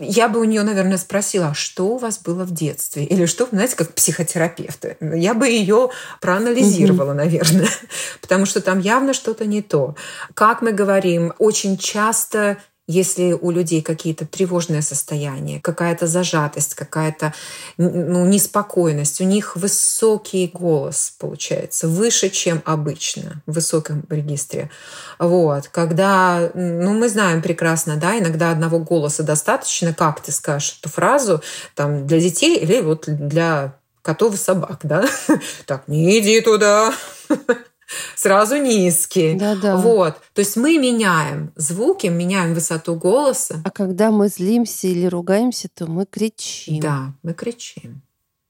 [0.00, 3.04] я бы у нее, наверное, спросила, а что у вас было в детстве?
[3.04, 4.96] Или что, знаете, как психотерапевты.
[5.00, 7.18] Я бы ее проанализировала, угу.
[7.18, 7.70] наверное,
[8.20, 9.94] потому что там явно что-то не то.
[10.34, 17.34] Как мы говорим, очень часто если у людей какие-то тревожные состояния, какая-то зажатость, какая-то
[17.76, 24.70] ну, неспокойность, у них высокий голос получается, выше, чем обычно в высоком регистре.
[25.18, 25.68] Вот.
[25.68, 31.42] Когда, ну, мы знаем прекрасно, да, иногда одного голоса достаточно, как ты скажешь эту фразу,
[31.74, 35.08] там, для детей или вот для котов и собак, да?
[35.66, 36.92] Так, не иди туда,
[38.14, 39.34] сразу низкий.
[39.34, 39.76] Да-да.
[39.76, 40.20] Вот.
[40.32, 43.60] То есть мы меняем звуки, меняем высоту голоса.
[43.64, 46.80] А когда мы злимся или ругаемся, то мы кричим.
[46.80, 48.02] Да, мы кричим.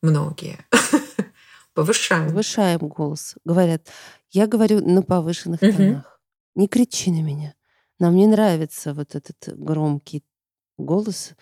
[0.02, 0.58] Многие.
[1.74, 2.30] Повышаем.
[2.30, 3.34] Повышаем голос.
[3.44, 3.88] Говорят,
[4.30, 6.20] я говорю на повышенных тонах.
[6.54, 7.54] Не кричи на меня.
[7.98, 10.22] Нам не нравится вот этот громкий
[10.78, 11.32] голос,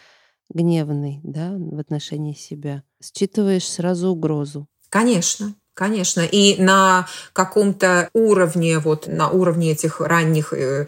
[0.48, 2.82] гневный, да, в отношении себя.
[3.02, 4.68] Считываешь сразу угрозу.
[4.88, 5.54] Конечно.
[5.74, 6.20] Конечно.
[6.20, 10.86] И на каком-то уровне, вот на уровне этих ранних э,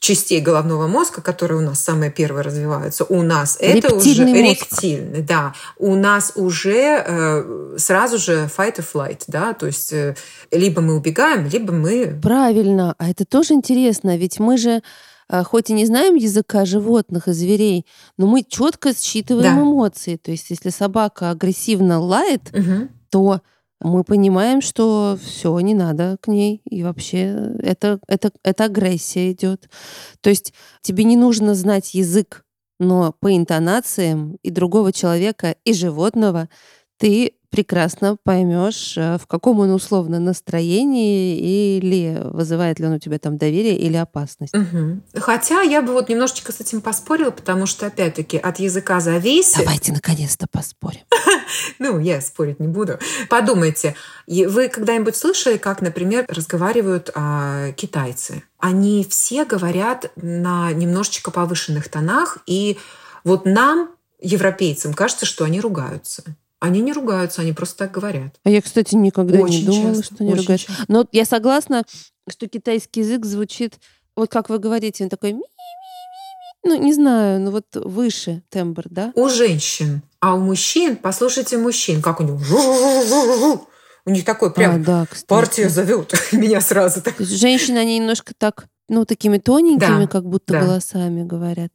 [0.00, 5.54] частей головного мозга, которые у нас самые первые развиваются, у нас это уже ректильный, да,
[5.78, 10.14] у нас уже э, сразу же fight or flight, да, то есть э,
[10.50, 12.18] либо мы убегаем, либо мы...
[12.22, 14.82] Правильно, а это тоже интересно, ведь мы же
[15.28, 17.86] э, хоть и не знаем языка животных и зверей,
[18.18, 19.62] но мы четко считываем да.
[19.62, 20.16] эмоции.
[20.16, 22.88] То есть, если собака агрессивно лает, угу.
[23.10, 23.40] то
[23.80, 29.68] мы понимаем, что все, не надо к ней, и вообще это, это, это агрессия идет.
[30.20, 32.44] То есть тебе не нужно знать язык,
[32.78, 36.48] но по интонациям и другого человека, и животного
[36.98, 43.18] ты прекрасно поймешь, э, в каком он условно настроении или вызывает ли он у тебя
[43.18, 44.54] там доверие или опасность.
[44.54, 45.20] Угу.
[45.20, 49.58] Хотя я бы вот немножечко с этим поспорила, потому что, опять-таки, от языка зависит.
[49.58, 51.02] Давайте наконец-то поспорим.
[51.78, 52.98] Ну, я спорить не буду.
[53.28, 53.94] Подумайте,
[54.26, 58.42] вы когда-нибудь слышали, как, например, разговаривают а, китайцы?
[58.58, 62.78] Они все говорят на немножечко повышенных тонах, и
[63.24, 66.24] вот нам, европейцам, кажется, что они ругаются.
[66.60, 68.40] Они не ругаются, они просто так говорят.
[68.44, 70.66] А я, кстати, никогда очень не думала, часто, что они ругаются.
[70.68, 70.84] Часто.
[70.88, 71.84] Но я согласна,
[72.28, 73.78] что китайский язык звучит,
[74.16, 75.36] вот как вы говорите, он такой
[76.64, 79.12] ну, не знаю, ну вот выше тембр, да?
[79.14, 80.02] У женщин.
[80.18, 82.40] А у мужчин, послушайте мужчин, как у них
[84.06, 87.02] у них такой прям а, да, партия зовет меня сразу.
[87.02, 87.16] Так.
[87.18, 90.60] женщины, они немножко так, ну, такими тоненькими, да, как будто да.
[90.64, 91.72] голосами говорят.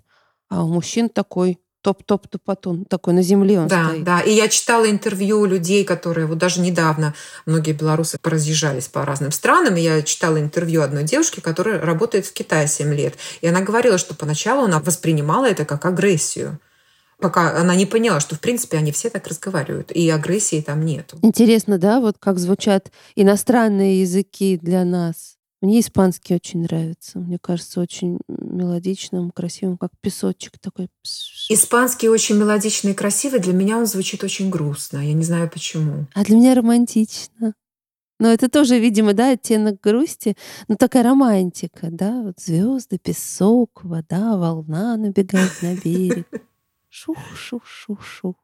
[0.49, 4.03] А у мужчин такой топ-топ-топотун, такой на земле он да, стоит.
[4.03, 7.13] Да, и я читала интервью людей, которые вот даже недавно,
[7.45, 12.33] многие белорусы поразъезжались по разным странам, и я читала интервью одной девушки, которая работает в
[12.33, 13.15] Китае 7 лет.
[13.41, 16.59] И она говорила, что поначалу она воспринимала это как агрессию
[17.21, 21.19] пока она не поняла, что, в принципе, они все так разговаривают, и агрессии там нету.
[21.21, 25.37] Интересно, да, вот как звучат иностранные языки для нас.
[25.61, 27.19] Мне испанский очень нравится.
[27.19, 30.89] Мне кажется, очень мелодичным, красивым, как песочек такой.
[31.49, 33.39] Испанский очень мелодичный и красивый.
[33.39, 34.97] Для меня он звучит очень грустно.
[34.97, 36.07] Я не знаю почему.
[36.15, 37.53] А для меня романтично.
[38.19, 44.37] Но это тоже, видимо, да, оттенок грусти, но такая романтика, да, вот звезды, песок, вода,
[44.37, 46.27] волна набегает на берег.
[46.91, 48.35] Шух-шух-шух-шух.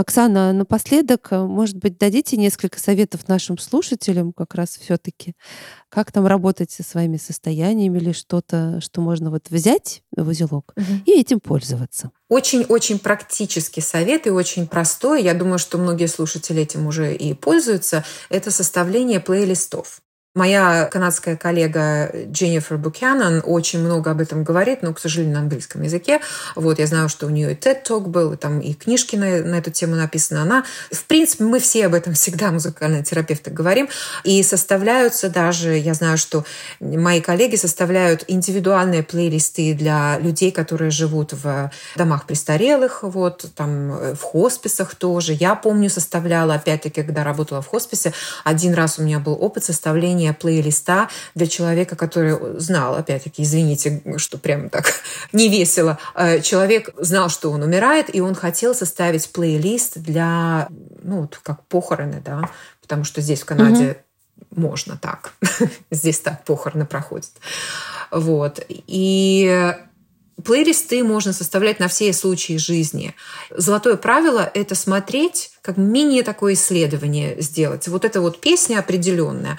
[0.00, 5.34] Оксана, напоследок, э, может быть, дадите несколько советов нашим слушателям как раз все-таки,
[5.88, 10.84] как там работать со своими состояниями или что-то, что можно вот взять в узелок угу.
[11.04, 12.10] и этим пользоваться.
[12.28, 15.22] Очень-очень практический совет и очень простой.
[15.22, 18.04] Я думаю, что многие слушатели этим уже и пользуются.
[18.28, 20.00] Это составление плейлистов.
[20.36, 25.82] Моя канадская коллега Дженнифер Букянан очень много об этом говорит, но, к сожалению, на английском
[25.82, 26.20] языке.
[26.54, 29.42] Вот, я знаю, что у нее и TED Talk был, и там и книжки на,
[29.42, 30.38] на эту тему написаны.
[30.38, 33.88] Она, в принципе, мы все об этом всегда, музыкальные терапевты, говорим.
[34.22, 36.44] И составляются даже, я знаю, что
[36.78, 44.22] мои коллеги составляют индивидуальные плейлисты для людей, которые живут в домах престарелых, вот, там, в
[44.22, 45.32] хосписах тоже.
[45.32, 48.12] Я помню, составляла, опять-таки, когда работала в хосписе,
[48.44, 54.02] один раз у меня был опыт составления создания плейлиста для человека, который знал, опять-таки, извините,
[54.16, 54.84] что прям так
[55.32, 60.68] не весело, э, человек знал, что он умирает, и он хотел составить плейлист для,
[61.02, 62.50] ну, вот как похороны, да,
[62.82, 64.02] потому что здесь в Канаде
[64.50, 64.60] угу.
[64.62, 65.32] можно так,
[65.90, 67.30] здесь так похороны проходят.
[68.10, 68.60] Вот.
[68.68, 69.74] И
[70.44, 73.14] Плейлисты можно составлять на все случаи жизни.
[73.50, 77.88] Золотое правило— это смотреть, как мини такое исследование сделать.
[77.88, 79.58] Вот эта вот песня определенная.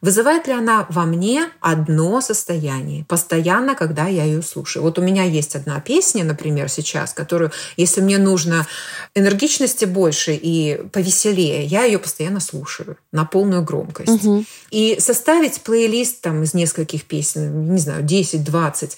[0.00, 4.82] Вызывает ли она во мне одно состояние, постоянно, когда я ее слушаю?
[4.82, 8.66] Вот у меня есть одна песня, например, сейчас, которую, если мне нужно
[9.14, 14.24] энергичности больше и повеселее, я ее постоянно слушаю на полную громкость.
[14.24, 14.44] Угу.
[14.70, 18.96] И составить плейлист там из нескольких песен, не знаю, 10-20,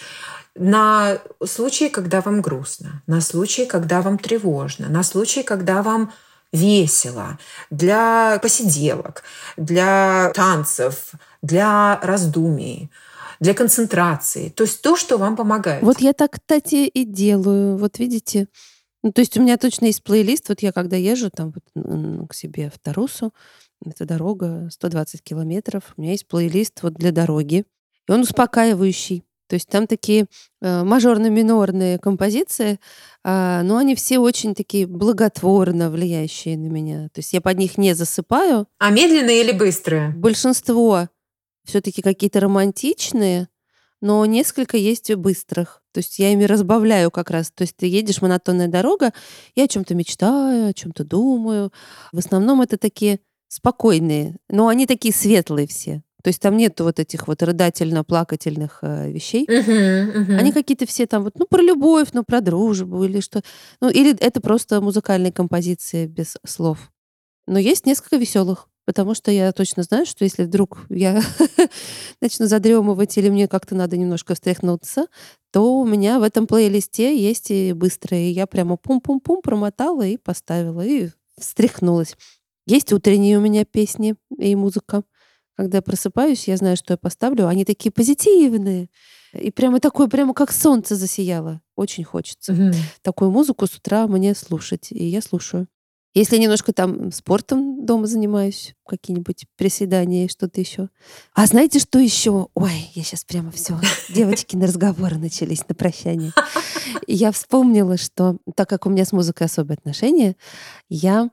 [0.58, 6.12] на случай, когда вам грустно, на случай, когда вам тревожно, на случай, когда вам
[6.52, 7.38] весело,
[7.70, 9.22] для посиделок,
[9.56, 12.90] для танцев, для раздумий
[13.40, 14.48] для концентрации.
[14.48, 15.82] То есть то, что вам помогает.
[15.82, 17.76] Вот я так, кстати, и делаю.
[17.76, 18.48] Вот видите,
[19.02, 20.48] ну, то есть у меня точно есть плейлист.
[20.48, 23.32] Вот я когда езжу там вот, к себе в Тарусу,
[23.84, 27.64] это дорога 120 километров, у меня есть плейлист вот для дороги.
[28.08, 29.24] И он успокаивающий.
[29.48, 30.26] То есть там такие
[30.60, 32.78] э, мажорно-минорные композиции,
[33.24, 37.08] э, но они все очень такие благотворно влияющие на меня.
[37.08, 38.66] То есть я под них не засыпаю.
[38.78, 40.10] А медленные или быстрые?
[40.10, 41.08] Большинство
[41.64, 43.48] все-таки какие-то романтичные,
[44.00, 45.82] но несколько есть быстрых.
[45.92, 47.50] То есть я ими разбавляю как раз.
[47.50, 49.12] То есть ты едешь монотонная дорога,
[49.54, 51.72] я о чем-то мечтаю, о чем-то думаю.
[52.12, 56.02] В основном это такие спокойные, но они такие светлые все.
[56.22, 59.46] То есть там нету вот этих вот рыдательно-плакательных э, вещей.
[59.46, 60.36] Uh-huh, uh-huh.
[60.36, 63.42] Они какие-то все там вот, ну, про любовь, ну, про дружбу или что.
[63.80, 66.90] Ну, или это просто музыкальные композиции без слов.
[67.46, 71.22] Но есть несколько веселых, потому что я точно знаю, что если вдруг я
[72.20, 75.06] начну задремывать или мне как-то надо немножко встряхнуться,
[75.52, 78.30] то у меня в этом плейлисте есть и быстрые.
[78.30, 82.16] И я прямо пум-пум-пум промотала и поставила, и встряхнулась.
[82.66, 85.02] Есть утренние у меня песни и музыка.
[85.58, 87.48] Когда я просыпаюсь, я знаю, что я поставлю.
[87.48, 88.88] Они такие позитивные.
[89.32, 91.60] И прямо такое, прямо как солнце засияло.
[91.74, 92.52] Очень хочется.
[92.52, 92.70] Угу.
[93.02, 94.92] Такую музыку с утра мне слушать.
[94.92, 95.66] И я слушаю.
[96.14, 100.90] Если немножко там спортом дома занимаюсь, какие-нибудь приседания, что-то еще.
[101.34, 102.46] А знаете, что еще?
[102.54, 103.80] Ой, я сейчас прямо все.
[104.08, 106.32] Девочки на разговоры начались на прощание.
[107.08, 110.36] И я вспомнила, что так как у меня с музыкой особые отношения,
[110.88, 111.30] я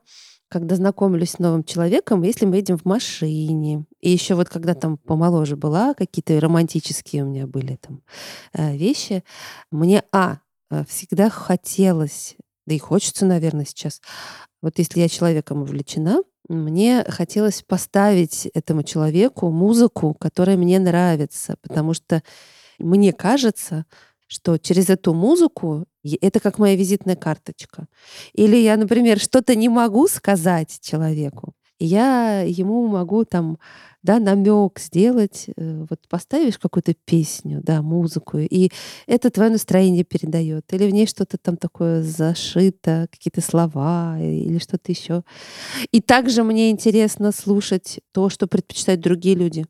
[0.58, 4.96] когда знакомлюсь с новым человеком, если мы едем в машине, и еще вот когда там
[4.96, 8.02] помоложе была, какие-то романтические у меня были там
[8.54, 9.22] э, вещи,
[9.70, 10.38] мне, а,
[10.70, 14.00] э, всегда хотелось, да и хочется, наверное, сейчас,
[14.62, 21.92] вот если я человеком увлечена, мне хотелось поставить этому человеку музыку, которая мне нравится, потому
[21.92, 22.22] что
[22.78, 23.84] мне кажется,
[24.26, 25.86] что через эту музыку
[26.20, 27.86] это как моя визитная карточка.
[28.32, 33.58] Или я, например, что-то не могу сказать человеку, я ему могу там
[34.02, 38.70] да, намек сделать, э, вот поставишь какую-то песню, да, музыку, и
[39.08, 40.72] это твое настроение передает.
[40.72, 45.24] Или в ней что-то там такое зашито, какие-то слова или что-то еще.
[45.90, 49.66] И также мне интересно слушать то, что предпочитают другие люди.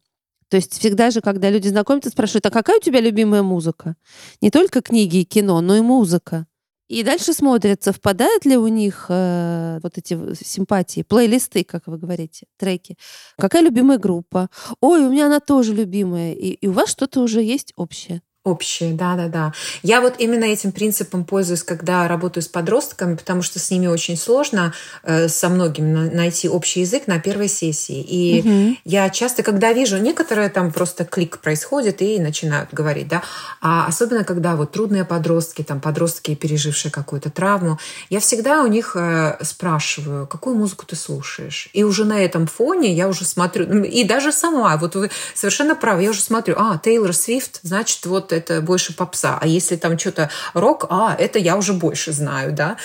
[0.48, 3.96] То есть всегда же, когда люди знакомятся, спрашивают, а какая у тебя любимая музыка?
[4.40, 6.46] Не только книги и кино, но и музыка.
[6.88, 12.46] И дальше смотрят, совпадают ли у них э, вот эти симпатии, плейлисты, как вы говорите,
[12.56, 12.96] треки.
[13.36, 14.48] Какая любимая группа?
[14.80, 16.32] Ой, у меня она тоже любимая.
[16.34, 18.22] И, и у вас что-то уже есть общее.
[18.46, 19.52] Общие, да-да-да.
[19.82, 24.16] Я вот именно этим принципом пользуюсь, когда работаю с подростками, потому что с ними очень
[24.16, 24.72] сложно
[25.02, 28.00] э, со многими найти общий язык на первой сессии.
[28.00, 28.76] И угу.
[28.84, 33.24] я часто, когда вижу, некоторые там просто клик происходит и начинают говорить, да,
[33.60, 37.80] а особенно когда вот трудные подростки, там подростки, пережившие какую-то травму,
[38.10, 41.68] я всегда у них э, спрашиваю, какую музыку ты слушаешь?
[41.72, 46.04] И уже на этом фоне я уже смотрю, и даже сама, вот вы совершенно правы,
[46.04, 49.38] я уже смотрю, а, Тейлор Свифт, значит, вот это больше попса.
[49.40, 52.76] А если там что-то рок, а, это я уже больше знаю, да.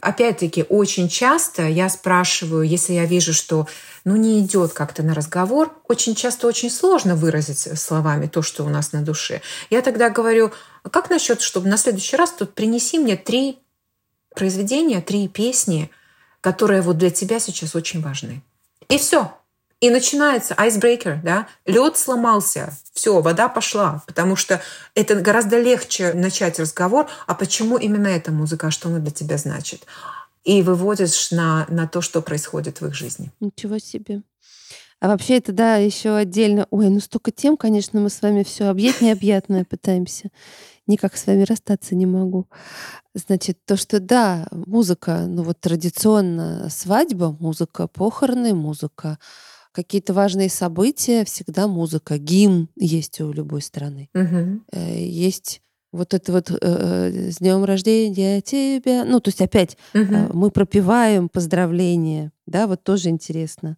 [0.00, 3.66] Опять-таки, очень часто я спрашиваю, если я вижу, что
[4.04, 8.68] ну, не идет как-то на разговор, очень часто очень сложно выразить словами то, что у
[8.68, 9.40] нас на душе.
[9.70, 10.52] Я тогда говорю,
[10.82, 13.58] а как насчет, чтобы на следующий раз тут принеси мне три
[14.34, 15.90] произведения, три песни,
[16.40, 18.42] которые вот для тебя сейчас очень важны.
[18.88, 19.32] И все.
[19.80, 24.62] И начинается айсбрейкер, да, лед сломался, все, вода пошла, потому что
[24.94, 29.84] это гораздо легче начать разговор, а почему именно эта музыка, что она для тебя значит,
[30.44, 33.30] и выводишь на, на то, что происходит в их жизни.
[33.40, 34.22] Ничего себе.
[34.98, 36.66] А вообще это, да, еще отдельно.
[36.70, 40.30] Ой, ну столько тем, конечно, мы с вами все объять необъятное пытаемся.
[40.86, 42.46] Никак с вами расстаться не могу.
[43.12, 49.18] Значит, то, что да, музыка, ну вот традиционно свадьба, музыка похороны, музыка
[49.76, 52.16] какие-то важные события, всегда музыка.
[52.16, 54.08] Гимн есть у любой страны.
[54.14, 54.80] Угу.
[54.80, 55.60] Есть
[55.92, 59.04] вот это вот э, э, с днем рождения тебя.
[59.04, 60.02] Ну, то есть опять угу.
[60.02, 63.76] э, мы пропиваем поздравления, да, вот тоже интересно.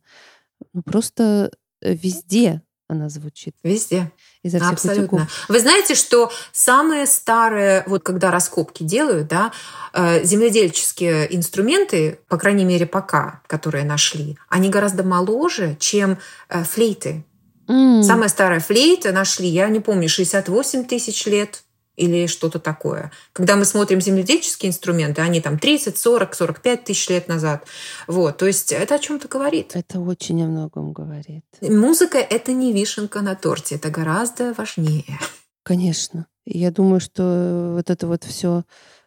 [0.72, 1.50] Ну, просто
[1.82, 3.56] везде она звучит.
[3.62, 4.10] Везде.
[4.42, 5.04] Изо всех Абсолютно.
[5.04, 5.46] Утюгов.
[5.48, 9.52] Вы знаете, что самые старые, вот когда раскопки делают, да,
[9.92, 16.18] э, земледельческие инструменты, по крайней мере пока, которые нашли, они гораздо моложе, чем
[16.48, 17.24] э, флейты.
[17.66, 18.02] Mm.
[18.02, 21.62] Самая старая флейта нашли, я не помню, 68 тысяч лет
[21.98, 23.10] или что-то такое.
[23.32, 27.64] Когда мы смотрим земледельческие инструменты, они там 30, 40, 45 тысяч лет назад.
[28.06, 29.72] Вот, то есть это о чем-то говорит.
[29.74, 31.44] Это очень о многом говорит.
[31.60, 35.18] Музыка— это не вишенка на торте, это гораздо важнее.
[35.64, 36.26] Конечно.
[36.46, 38.62] Я думаю, что вот это вот все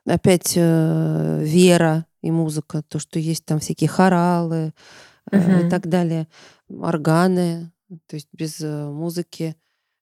[0.05, 4.73] опять э, вера и музыка, то, что есть там всякие хоралы
[5.31, 5.67] э, угу.
[5.67, 6.27] и так далее,
[6.69, 7.71] органы,
[8.07, 9.55] то есть без э, музыки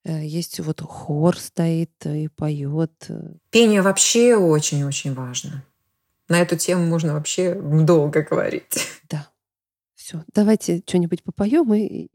[0.06, 2.93] есть вот хор стоит и поет.
[3.10, 3.34] Э.
[3.50, 5.64] Пение вообще очень-очень важно.
[6.28, 8.88] На эту тему можно вообще долго говорить.
[9.10, 9.28] Да.
[9.95, 12.10] Все, давайте что-нибудь попоем и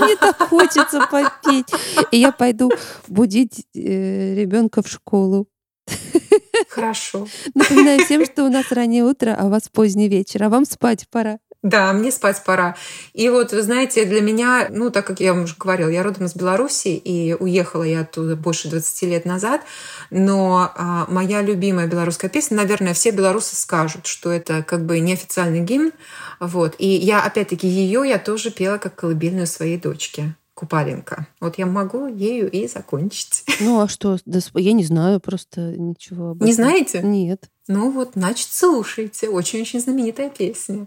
[0.00, 1.68] мне так хочется попеть.
[2.10, 2.70] И я пойду
[3.08, 5.48] будить э, ребенка в школу.
[6.68, 7.26] Хорошо.
[7.54, 11.06] Напоминаю всем, что у нас раннее утро, а у вас поздний вечер, а вам спать
[11.10, 11.38] пора.
[11.64, 12.76] Да, мне спать пора.
[13.14, 16.26] И вот, вы знаете, для меня, ну, так как я вам уже говорила, я родом
[16.26, 19.62] из Беларуси, и уехала я оттуда больше 20 лет назад,
[20.10, 25.60] но а, моя любимая белорусская песня, наверное, все белорусы скажут, что это как бы неофициальный
[25.60, 25.92] гимн,
[26.38, 26.74] вот.
[26.78, 30.36] И я, опять-таки, ее я тоже пела как колыбельную своей дочке.
[30.52, 31.26] Купаленко.
[31.40, 33.44] Вот я могу ею и закончить.
[33.60, 34.18] Ну а что?
[34.54, 36.46] Я не знаю просто ничего об этом.
[36.46, 37.00] Не знаете?
[37.02, 37.48] Нет.
[37.66, 39.28] Ну вот, значит, слушайте.
[39.28, 40.86] Очень-очень знаменитая песня.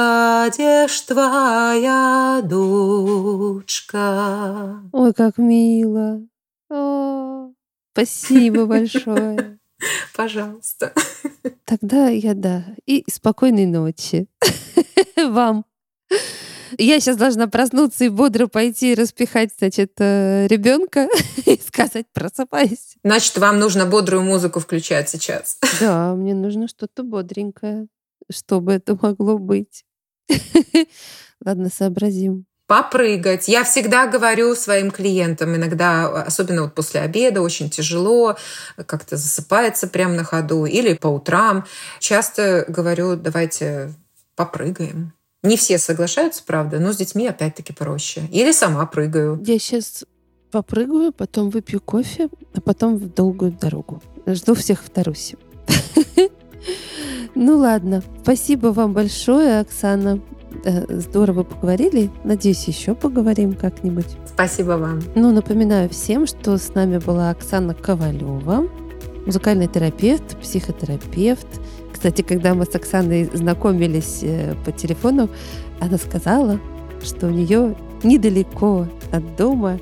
[0.01, 4.01] одежь твоя дочка.
[4.92, 6.20] Ой, как мило.
[6.70, 7.51] О,
[7.92, 9.59] спасибо большое.
[10.16, 10.92] Пожалуйста.
[11.64, 12.64] Тогда я да.
[12.86, 14.28] И спокойной ночи
[15.16, 15.64] вам.
[16.78, 21.09] Я сейчас должна проснуться и бодро пойти распихать, значит, э, ребенка
[21.46, 22.98] и сказать просыпайся.
[23.03, 25.59] Значит, вам нужно бодрую музыку включать сейчас.
[25.80, 27.88] Да, мне нужно что-то бодренькое,
[28.30, 29.84] чтобы это могло быть.
[31.45, 33.49] Ладно, сообразим попрыгать.
[33.49, 38.37] Я всегда говорю своим клиентам, иногда, особенно вот после обеда, очень тяжело,
[38.87, 41.66] как-то засыпается прямо на ходу или по утрам.
[41.99, 43.93] Часто говорю, давайте
[44.37, 45.12] попрыгаем.
[45.43, 48.28] Не все соглашаются, правда, но с детьми опять-таки проще.
[48.31, 49.43] Или сама прыгаю.
[49.45, 50.05] Я сейчас
[50.53, 54.01] попрыгаю, потом выпью кофе, а потом в долгую дорогу.
[54.26, 55.39] Жду всех в Тарусе.
[57.34, 60.20] Ну ладно, спасибо вам большое, Оксана.
[60.64, 62.11] Э, здорово поговорили.
[62.24, 64.06] Надеюсь, еще поговорим как-нибудь.
[64.26, 65.00] Спасибо вам.
[65.14, 68.68] Ну, напоминаю всем, что с нами была Оксана Ковалева,
[69.26, 71.46] музыкальный терапевт, психотерапевт.
[71.92, 75.28] Кстати, когда мы с Оксаной знакомились э, по телефону,
[75.80, 76.58] она сказала,
[77.02, 79.78] что у нее недалеко от дома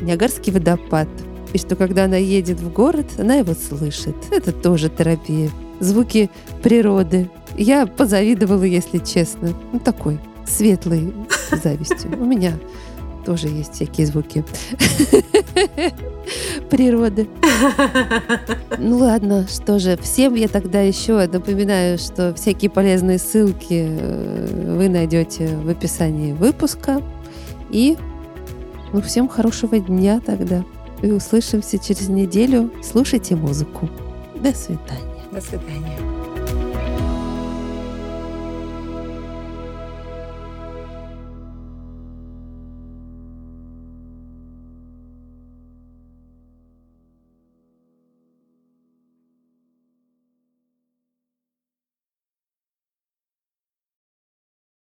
[0.00, 1.08] Ниагарский водопад.
[1.52, 4.16] И что когда она едет в город, она его слышит.
[4.30, 5.50] Это тоже терапия.
[5.80, 6.30] Звуки
[6.62, 7.28] природы.
[7.56, 9.52] Я позавидовала, если честно.
[9.72, 11.12] Ну, такой светлой
[11.62, 12.10] завистью.
[12.20, 12.52] У меня
[13.26, 14.44] тоже есть всякие звуки
[16.70, 17.28] природы.
[18.78, 24.88] Ну ладно, что же, всем я тогда еще напоминаю, что всякие полезные ссылки э, вы
[24.88, 27.02] найдете в описании выпуска.
[27.70, 27.96] И
[28.92, 30.64] ну, всем хорошего дня тогда.
[31.02, 32.70] И услышимся через неделю.
[32.82, 33.90] Слушайте музыку.
[34.36, 35.15] До свидания.
[35.36, 36.15] До свидания.